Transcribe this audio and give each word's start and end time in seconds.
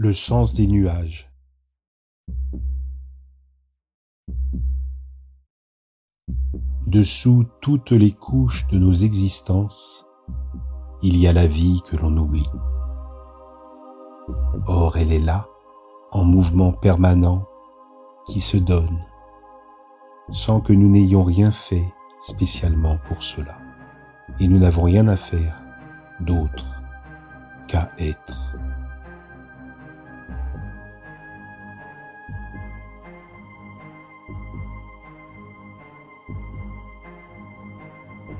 Le 0.00 0.12
sens 0.12 0.54
des 0.54 0.68
nuages. 0.68 1.28
Dessous 6.86 7.44
toutes 7.60 7.90
les 7.90 8.12
couches 8.12 8.68
de 8.68 8.78
nos 8.78 8.92
existences, 8.92 10.06
il 11.02 11.16
y 11.16 11.26
a 11.26 11.32
la 11.32 11.48
vie 11.48 11.82
que 11.90 11.96
l'on 11.96 12.16
oublie. 12.16 12.48
Or 14.68 14.98
elle 14.98 15.10
est 15.10 15.18
là, 15.18 15.48
en 16.12 16.24
mouvement 16.24 16.72
permanent, 16.72 17.44
qui 18.28 18.38
se 18.38 18.56
donne, 18.56 19.04
sans 20.30 20.60
que 20.60 20.72
nous 20.72 20.88
n'ayons 20.88 21.24
rien 21.24 21.50
fait 21.50 21.92
spécialement 22.20 22.98
pour 23.08 23.24
cela. 23.24 23.58
Et 24.38 24.46
nous 24.46 24.58
n'avons 24.58 24.82
rien 24.84 25.08
à 25.08 25.16
faire 25.16 25.60
d'autre 26.20 26.66
qu'à 27.66 27.90
être. 27.98 28.37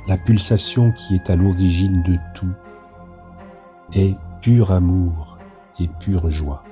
La 0.07 0.17
pulsation 0.17 0.93
qui 0.93 1.15
est 1.15 1.29
à 1.31 1.37
l'origine 1.37 2.03
de 2.03 2.17
tout 2.35 2.55
est 3.93 4.17
pur 4.41 4.73
amour 4.73 5.39
et 5.81 5.89
pure 6.01 6.31
joie. 6.31 6.65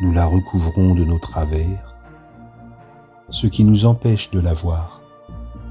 Nous 0.00 0.12
la 0.12 0.26
recouvrons 0.26 0.94
de 0.94 1.04
nos 1.04 1.18
travers, 1.18 1.96
ce 3.30 3.46
qui 3.46 3.64
nous 3.64 3.84
empêche 3.84 4.30
de 4.30 4.40
la 4.40 4.54
voir, 4.54 5.02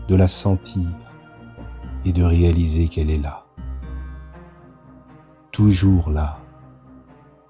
de 0.08 0.16
la 0.16 0.28
sentir 0.28 0.90
et 2.06 2.12
de 2.12 2.24
réaliser 2.24 2.88
qu'elle 2.88 3.10
est 3.10 3.22
là. 3.22 3.46
Toujours 5.52 6.10
là, 6.10 6.40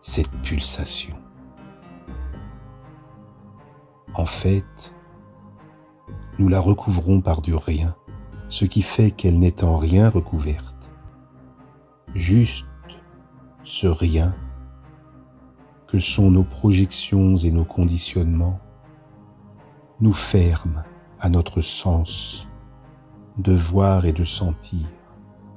cette 0.02 0.32
pulsation. 0.42 1.16
En 4.14 4.26
fait, 4.26 4.96
nous 6.40 6.48
la 6.48 6.60
recouvrons 6.60 7.22
par 7.22 7.42
du 7.42 7.54
rien, 7.54 7.96
ce 8.50 8.66
qui 8.66 8.82
fait 8.82 9.12
qu'elle 9.12 9.40
n'est 9.40 9.64
en 9.64 9.78
rien 9.78 10.10
recouverte. 10.10 10.76
Juste 12.14 12.66
ce 13.64 13.88
rien 13.88 14.36
que 15.88 16.00
sont 16.00 16.32
nos 16.32 16.44
projections 16.44 17.38
et 17.38 17.52
nos 17.52 17.66
conditionnements 17.66 18.60
nous 20.00 20.14
ferment 20.14 20.84
à 21.20 21.30
notre 21.30 21.62
sens 21.62 22.48
de 23.38 23.54
voir 23.54 24.06
et 24.06 24.14
de 24.14 24.24
sentir 24.24 24.88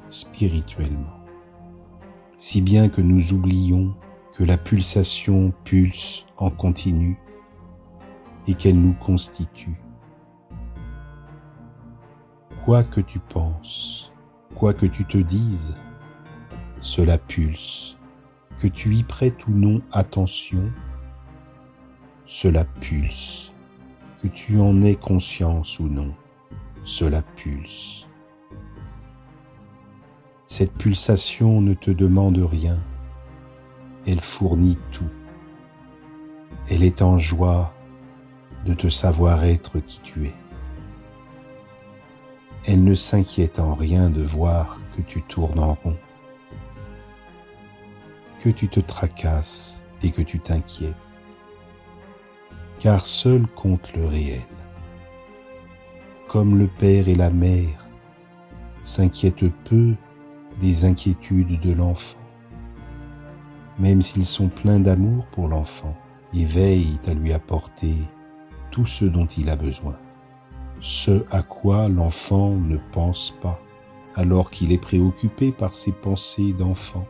spirituellement, 0.08 1.20
si 2.36 2.62
bien 2.62 2.88
que 2.88 3.00
nous 3.00 3.32
oublions 3.32 3.94
que 4.34 4.44
la 4.44 4.58
pulsation 4.58 5.52
pulse 5.64 6.26
en 6.36 6.50
continu 6.50 7.18
et 8.46 8.54
qu'elle 8.54 8.80
nous 8.80 8.94
constitue. 8.94 9.80
Quoi 12.64 12.84
que 12.84 13.00
tu 13.00 13.18
penses, 13.18 14.12
quoi 14.54 14.74
que 14.74 14.86
tu 14.86 15.04
te 15.04 15.18
dises, 15.18 15.78
cela 16.78 17.18
pulse, 17.18 17.98
que 18.58 18.68
tu 18.68 18.94
y 18.94 19.02
prêtes 19.02 19.46
ou 19.46 19.52
non 19.52 19.80
attention, 19.92 20.70
cela 22.26 22.64
pulse, 22.64 23.52
que 24.22 24.28
tu 24.28 24.60
en 24.60 24.82
aies 24.82 24.96
conscience 24.96 25.78
ou 25.80 25.88
non 25.88 26.14
cela 26.84 27.22
pulse. 27.22 28.06
Cette 30.46 30.72
pulsation 30.72 31.60
ne 31.60 31.74
te 31.74 31.90
demande 31.90 32.38
rien, 32.38 32.78
elle 34.06 34.20
fournit 34.20 34.78
tout. 34.92 35.10
Elle 36.68 36.82
est 36.82 37.02
en 37.02 37.18
joie 37.18 37.72
de 38.66 38.74
te 38.74 38.88
savoir 38.88 39.44
être 39.44 39.80
qui 39.80 40.00
tu 40.00 40.26
es. 40.26 40.39
Elle 42.66 42.84
ne 42.84 42.94
s'inquiète 42.94 43.58
en 43.58 43.74
rien 43.74 44.10
de 44.10 44.22
voir 44.22 44.80
que 44.96 45.02
tu 45.02 45.22
tournes 45.22 45.58
en 45.58 45.74
rond, 45.74 45.96
que 48.40 48.50
tu 48.50 48.68
te 48.68 48.80
tracasses 48.80 49.82
et 50.02 50.10
que 50.10 50.20
tu 50.20 50.38
t'inquiètes, 50.40 50.94
car 52.78 53.06
seul 53.06 53.46
compte 53.46 53.92
le 53.96 54.06
réel. 54.06 54.42
Comme 56.28 56.58
le 56.58 56.68
père 56.68 57.08
et 57.08 57.14
la 57.14 57.30
mère, 57.30 57.88
s'inquiètent 58.82 59.52
peu 59.64 59.94
des 60.58 60.84
inquiétudes 60.84 61.60
de 61.60 61.72
l'enfant, 61.72 62.18
même 63.78 64.02
s'ils 64.02 64.26
sont 64.26 64.48
pleins 64.48 64.80
d'amour 64.80 65.26
pour 65.32 65.48
l'enfant 65.48 65.96
et 66.34 66.44
veillent 66.44 67.00
à 67.06 67.14
lui 67.14 67.32
apporter 67.32 67.96
tout 68.70 68.86
ce 68.86 69.06
dont 69.06 69.26
il 69.26 69.48
a 69.50 69.56
besoin, 69.56 69.98
ce 70.80 71.24
à 71.30 71.42
quoi 71.42 71.88
l'enfant 71.88 72.50
ne 72.50 72.78
pense 72.92 73.34
pas 73.40 73.60
alors 74.14 74.50
qu'il 74.50 74.72
est 74.72 74.78
préoccupé 74.78 75.52
par 75.52 75.74
ses 75.74 75.92
pensées 75.92 76.52
d'enfant. 76.52 77.06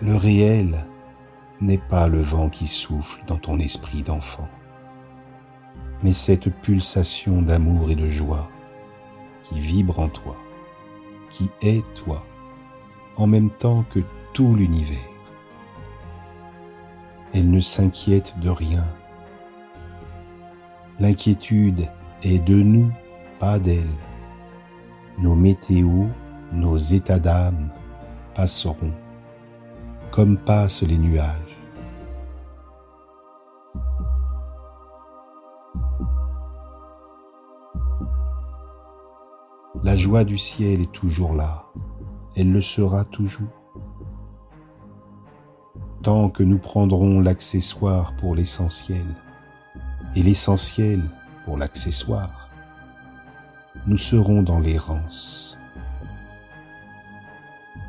Le 0.00 0.14
réel 0.14 0.86
n'est 1.60 1.78
pas 1.78 2.08
le 2.08 2.20
vent 2.20 2.48
qui 2.48 2.66
souffle 2.66 3.22
dans 3.26 3.38
ton 3.38 3.58
esprit 3.58 4.02
d'enfant 4.02 4.48
mais 6.04 6.12
cette 6.12 6.50
pulsation 6.60 7.40
d'amour 7.40 7.90
et 7.90 7.96
de 7.96 8.08
joie 8.08 8.50
qui 9.42 9.58
vibre 9.58 9.98
en 9.98 10.08
toi, 10.08 10.36
qui 11.30 11.50
est 11.62 11.82
toi, 11.94 12.24
en 13.16 13.26
même 13.26 13.50
temps 13.50 13.84
que 13.90 14.00
tout 14.34 14.54
l'univers. 14.54 14.98
Elle 17.32 17.50
ne 17.50 17.60
s'inquiète 17.60 18.38
de 18.40 18.50
rien. 18.50 18.84
L'inquiétude 21.00 21.88
est 22.22 22.38
de 22.38 22.54
nous, 22.54 22.88
pas 23.40 23.58
d'elle. 23.58 23.82
Nos 25.18 25.34
météos, 25.34 26.06
nos 26.52 26.78
états 26.78 27.18
d'âme 27.18 27.70
passeront, 28.36 28.92
comme 30.12 30.38
passent 30.38 30.84
les 30.84 30.98
nuages. 30.98 31.58
La 39.82 39.96
joie 39.96 40.22
du 40.22 40.38
ciel 40.38 40.80
est 40.80 40.92
toujours 40.92 41.34
là, 41.34 41.64
elle 42.36 42.52
le 42.52 42.62
sera 42.62 43.04
toujours. 43.04 43.48
Tant 46.02 46.30
que 46.30 46.44
nous 46.44 46.58
prendrons 46.58 47.18
l'accessoire 47.18 48.14
pour 48.16 48.36
l'essentiel 48.36 49.04
et 50.16 50.22
l'essentiel 50.22 51.02
pour 51.44 51.56
l'accessoire, 51.56 52.48
nous 53.86 53.98
serons 53.98 54.42
dans 54.42 54.60
l'errance. 54.60 55.58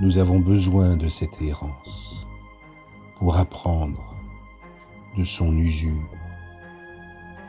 Nous 0.01 0.17
avons 0.17 0.39
besoin 0.39 0.97
de 0.97 1.07
cette 1.07 1.41
errance 1.41 2.25
pour 3.17 3.37
apprendre 3.37 4.03
de 5.17 5.23
son 5.23 5.55
usure 5.57 6.09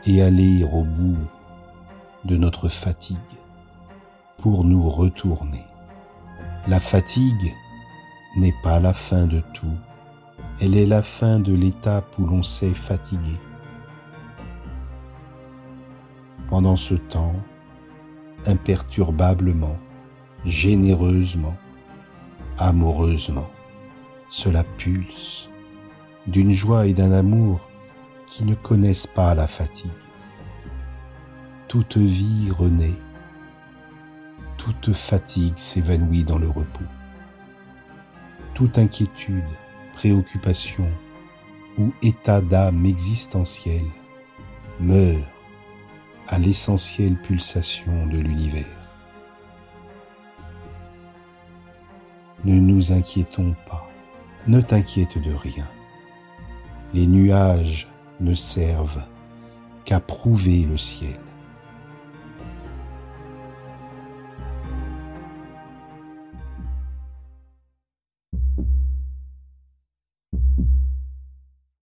et 0.05 0.21
aller 0.21 0.63
au 0.63 0.83
bout 0.83 1.17
de 2.23 2.37
notre 2.37 2.69
fatigue 2.69 3.17
pour 4.37 4.63
nous 4.63 4.89
retourner. 4.89 5.63
La 6.67 6.79
fatigue 6.79 7.53
n'est 8.37 8.55
pas 8.63 8.79
la 8.79 8.93
fin 8.93 9.25
de 9.25 9.41
tout, 9.53 9.77
elle 10.61 10.77
est 10.77 10.85
la 10.85 11.01
fin 11.01 11.39
de 11.39 11.53
l'étape 11.53 12.17
où 12.19 12.25
l'on 12.25 12.43
s'est 12.43 12.73
fatigué. 12.73 13.37
Pendant 16.47 16.75
ce 16.75 16.95
temps, 16.95 17.35
imperturbablement, 18.45 19.77
généreusement, 20.45 21.57
amoureusement, 22.57 23.49
cela 24.29 24.63
pulse 24.77 25.49
d'une 26.25 26.51
joie 26.51 26.87
et 26.87 26.93
d'un 26.93 27.11
amour 27.11 27.59
qui 28.25 28.45
ne 28.45 28.55
connaissent 28.55 29.07
pas 29.07 29.35
la 29.35 29.47
fatigue. 29.47 29.91
Toute 31.67 31.97
vie 31.97 32.51
renaît 32.51 32.99
toute 34.57 34.91
fatigue 34.93 35.57
s'évanouit 35.57 36.23
dans 36.23 36.37
le 36.37 36.49
repos. 36.49 36.83
Toute 38.53 38.77
inquiétude, 38.77 39.43
préoccupation 39.93 40.89
ou 41.77 41.93
état 42.01 42.41
d'âme 42.41 42.85
existentiel 42.85 43.83
meurt 44.79 45.23
à 46.27 46.39
l'essentielle 46.39 47.15
pulsation 47.15 48.05
de 48.07 48.17
l'univers. 48.17 48.65
Ne 52.43 52.59
nous 52.59 52.91
inquiétons 52.91 53.55
pas, 53.67 53.89
ne 54.47 54.61
t'inquiète 54.61 55.17
de 55.17 55.33
rien. 55.33 55.67
Les 56.93 57.07
nuages 57.07 57.87
ne 58.19 58.35
servent 58.35 59.05
qu'à 59.85 59.99
prouver 59.99 60.65
le 60.69 60.77
ciel. 60.77 61.19